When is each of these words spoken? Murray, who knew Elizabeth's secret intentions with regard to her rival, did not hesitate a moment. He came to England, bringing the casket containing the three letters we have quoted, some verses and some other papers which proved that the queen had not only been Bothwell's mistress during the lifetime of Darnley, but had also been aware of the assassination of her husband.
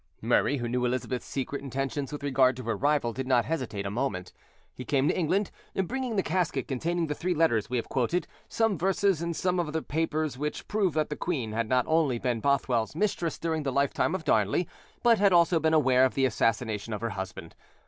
Murray, 0.19 0.57
who 0.57 0.67
knew 0.67 0.83
Elizabeth's 0.83 1.27
secret 1.27 1.61
intentions 1.61 2.11
with 2.11 2.23
regard 2.23 2.57
to 2.57 2.63
her 2.63 2.75
rival, 2.75 3.13
did 3.13 3.27
not 3.27 3.45
hesitate 3.45 3.85
a 3.85 3.91
moment. 3.91 4.33
He 4.73 4.83
came 4.83 5.07
to 5.07 5.15
England, 5.15 5.51
bringing 5.75 6.15
the 6.15 6.23
casket 6.23 6.67
containing 6.67 7.05
the 7.05 7.13
three 7.13 7.35
letters 7.35 7.69
we 7.69 7.77
have 7.77 7.87
quoted, 7.87 8.25
some 8.49 8.79
verses 8.79 9.21
and 9.21 9.35
some 9.35 9.59
other 9.59 9.83
papers 9.83 10.39
which 10.39 10.67
proved 10.67 10.95
that 10.95 11.09
the 11.11 11.15
queen 11.15 11.51
had 11.51 11.69
not 11.69 11.85
only 11.87 12.17
been 12.17 12.39
Bothwell's 12.39 12.95
mistress 12.95 13.37
during 13.37 13.61
the 13.61 13.71
lifetime 13.71 14.15
of 14.15 14.23
Darnley, 14.25 14.67
but 15.03 15.19
had 15.19 15.33
also 15.33 15.59
been 15.59 15.71
aware 15.75 16.03
of 16.03 16.15
the 16.15 16.25
assassination 16.25 16.93
of 16.93 17.01
her 17.01 17.11
husband. 17.11 17.53